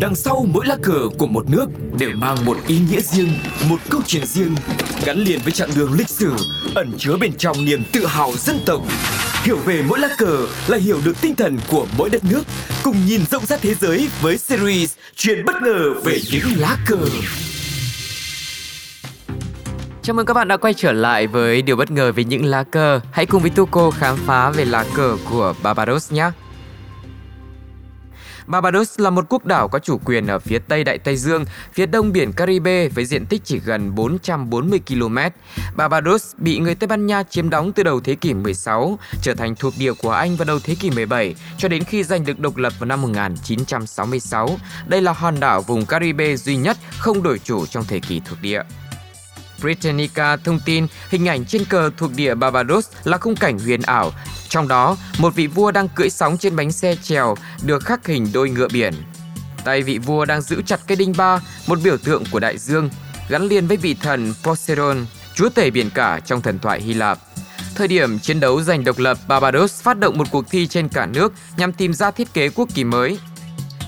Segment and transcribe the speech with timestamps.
[0.00, 1.66] Đằng sau mỗi lá cờ của một nước
[1.98, 3.28] đều mang một ý nghĩa riêng,
[3.68, 4.54] một câu chuyện riêng,
[5.04, 6.32] gắn liền với chặng đường lịch sử,
[6.74, 8.82] ẩn chứa bên trong niềm tự hào dân tộc.
[9.42, 12.42] Hiểu về mỗi lá cờ là hiểu được tinh thần của mỗi đất nước,
[12.84, 16.98] cùng nhìn rộng rãi thế giới với series Chuyện bất ngờ về những lá cờ.
[20.02, 22.62] Chào mừng các bạn đã quay trở lại với điều bất ngờ về những lá
[22.62, 23.00] cờ.
[23.10, 26.30] Hãy cùng với Tuco khám phá về lá cờ của Barbados nhé.
[28.46, 31.86] Barbados là một quốc đảo có chủ quyền ở phía tây Đại Tây Dương, phía
[31.86, 35.18] đông biển Caribe với diện tích chỉ gần 440 km.
[35.76, 39.54] Barbados bị người Tây Ban Nha chiếm đóng từ đầu thế kỷ 16, trở thành
[39.56, 42.56] thuộc địa của Anh vào đầu thế kỷ 17 cho đến khi giành được độc
[42.56, 44.58] lập vào năm 1966.
[44.86, 48.38] Đây là hòn đảo vùng Caribe duy nhất không đổi chủ trong thời kỳ thuộc
[48.42, 48.62] địa.
[49.62, 54.12] Britannica thông tin hình ảnh trên cờ thuộc địa Barbados là khung cảnh huyền ảo.
[54.48, 58.28] Trong đó, một vị vua đang cưỡi sóng trên bánh xe chèo được khắc hình
[58.32, 58.94] đôi ngựa biển.
[59.64, 62.90] Tay vị vua đang giữ chặt cây đinh ba, một biểu tượng của đại dương,
[63.28, 67.18] gắn liền với vị thần Poseidon, chúa tể biển cả trong thần thoại Hy Lạp.
[67.74, 71.06] Thời điểm chiến đấu giành độc lập, Barbados phát động một cuộc thi trên cả
[71.06, 73.18] nước nhằm tìm ra thiết kế quốc kỳ mới.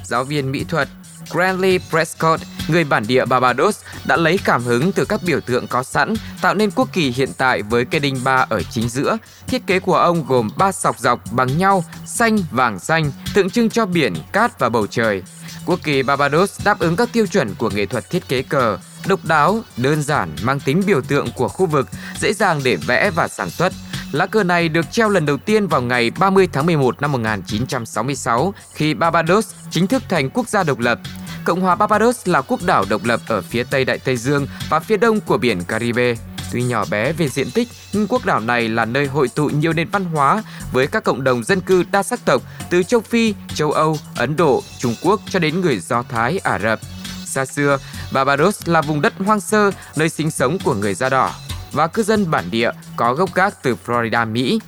[0.04, 0.88] Giáo viên mỹ thuật
[1.30, 5.82] Granley Prescott, người bản địa Barbados, đã lấy cảm hứng từ các biểu tượng có
[5.82, 9.16] sẵn, tạo nên quốc kỳ hiện tại với cây đinh ba ở chính giữa.
[9.46, 13.70] Thiết kế của ông gồm ba sọc dọc bằng nhau, xanh, vàng xanh, tượng trưng
[13.70, 15.22] cho biển, cát và bầu trời.
[15.66, 19.20] Quốc kỳ Barbados đáp ứng các tiêu chuẩn của nghệ thuật thiết kế cờ, độc
[19.24, 21.88] đáo, đơn giản, mang tính biểu tượng của khu vực,
[22.20, 23.72] dễ dàng để vẽ và sản xuất.
[24.12, 28.54] Lá cờ này được treo lần đầu tiên vào ngày 30 tháng 11 năm 1966
[28.72, 31.00] khi Barbados chính thức thành quốc gia độc lập.
[31.44, 34.80] Cộng hòa Barbados là quốc đảo độc lập ở phía tây Đại Tây Dương và
[34.80, 36.14] phía đông của biển Caribe.
[36.52, 39.72] Tuy nhỏ bé về diện tích, nhưng quốc đảo này là nơi hội tụ nhiều
[39.72, 40.42] nền văn hóa
[40.72, 44.36] với các cộng đồng dân cư đa sắc tộc từ châu Phi, châu Âu, Ấn
[44.36, 46.80] Độ, Trung Quốc cho đến người Do Thái, Ả Rập.
[47.24, 47.78] Xa xưa,
[48.12, 51.34] Barbados là vùng đất hoang sơ, nơi sinh sống của người da đỏ
[51.72, 54.60] và cư dân bản địa có gốc gác từ Florida, Mỹ.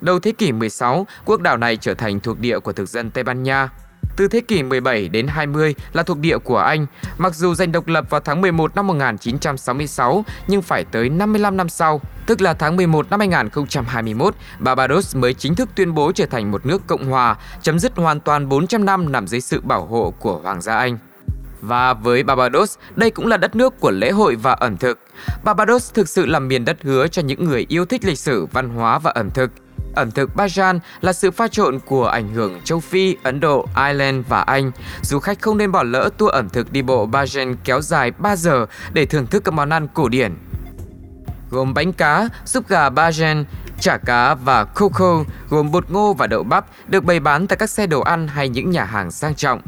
[0.00, 3.24] Đầu thế kỷ 16, quốc đảo này trở thành thuộc địa của thực dân Tây
[3.24, 3.68] Ban Nha.
[4.16, 6.86] Từ thế kỷ 17 đến 20 là thuộc địa của Anh,
[7.18, 11.68] mặc dù giành độc lập vào tháng 11 năm 1966 nhưng phải tới 55 năm
[11.68, 16.50] sau, tức là tháng 11 năm 2021, Barbados mới chính thức tuyên bố trở thành
[16.50, 20.14] một nước cộng hòa, chấm dứt hoàn toàn 400 năm nằm dưới sự bảo hộ
[20.18, 20.98] của Hoàng gia Anh.
[21.60, 24.98] Và với Barbados, đây cũng là đất nước của lễ hội và ẩm thực.
[25.44, 28.68] Barbados thực sự là miền đất hứa cho những người yêu thích lịch sử, văn
[28.68, 29.50] hóa và ẩm thực.
[29.94, 34.26] Ẩm thực Bajan là sự pha trộn của ảnh hưởng châu Phi, Ấn Độ, Ireland
[34.28, 34.70] và Anh.
[35.02, 38.36] Du khách không nên bỏ lỡ tour ẩm thực đi bộ Bajan kéo dài 3
[38.36, 40.34] giờ để thưởng thức các món ăn cổ điển.
[41.50, 43.44] Gồm bánh cá, súp gà Bajan,
[43.80, 47.70] chả cá và coco gồm bột ngô và đậu bắp được bày bán tại các
[47.70, 49.60] xe đồ ăn hay những nhà hàng sang trọng.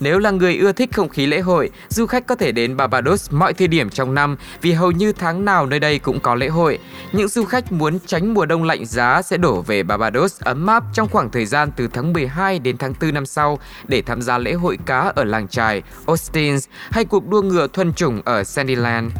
[0.00, 3.32] Nếu là người ưa thích không khí lễ hội, du khách có thể đến Barbados
[3.32, 6.48] mọi thời điểm trong năm vì hầu như tháng nào nơi đây cũng có lễ
[6.48, 6.78] hội.
[7.12, 10.84] Những du khách muốn tránh mùa đông lạnh giá sẽ đổ về Barbados ấm áp
[10.92, 13.58] trong khoảng thời gian từ tháng 12 đến tháng 4 năm sau
[13.88, 16.56] để tham gia lễ hội cá ở làng trài Austin
[16.90, 19.10] hay cuộc đua ngựa thuần chủng ở Sandyland.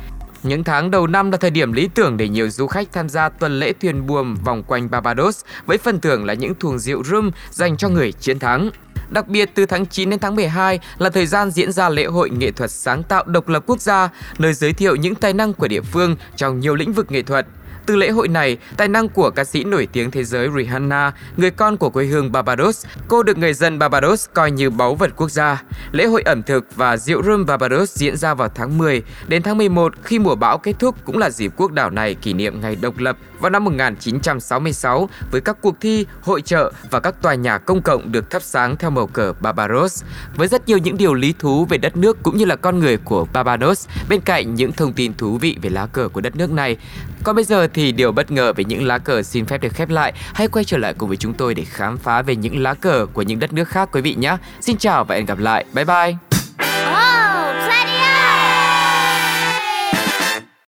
[0.45, 3.29] Những tháng đầu năm là thời điểm lý tưởng để nhiều du khách tham gia
[3.29, 7.31] tuần lễ thuyền buồm vòng quanh Barbados với phần thưởng là những thùng rượu rum
[7.51, 8.71] dành cho người chiến thắng.
[9.11, 12.31] Đặc biệt từ tháng 9 đến tháng 12 là thời gian diễn ra lễ hội
[12.31, 15.69] nghệ thuật sáng tạo độc lập quốc gia, nơi giới thiệu những tài năng của
[15.69, 17.47] địa phương trong nhiều lĩnh vực nghệ thuật.
[17.87, 21.51] Từ lễ hội này, tài năng của ca sĩ nổi tiếng thế giới Rihanna, người
[21.51, 25.31] con của quê hương Barbados, cô được người dân Barbados coi như báu vật quốc
[25.31, 25.63] gia.
[25.93, 29.59] Lễ hội ẩm thực và rượu rum Barbados diễn ra vào tháng 10 đến tháng
[29.59, 32.77] 11 khi mùa bão kết thúc cũng là dịp quốc đảo này kỷ niệm ngày
[32.77, 37.59] độc lập vào năm 1966 với các cuộc thi, hội trợ và các tòa nhà
[37.59, 40.05] công cộng được thắp sáng theo màu cờ Barbados.
[40.37, 42.97] Với rất nhiều những điều lý thú về đất nước cũng như là con người
[42.97, 46.51] của Barbados bên cạnh những thông tin thú vị về lá cờ của đất nước
[46.51, 46.77] này.
[47.25, 49.91] Còn bây giờ thì điều bất ngờ về những lá cờ xin phép được khép
[49.91, 50.13] lại.
[50.35, 53.07] Hãy quay trở lại cùng với chúng tôi để khám phá về những lá cờ
[53.13, 54.37] của những đất nước khác, quý vị nhé.
[54.61, 55.65] Xin chào và hẹn gặp lại.
[55.73, 56.34] Bye bye.